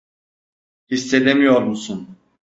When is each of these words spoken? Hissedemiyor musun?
Hissedemiyor 0.87 1.61
musun? 1.61 2.17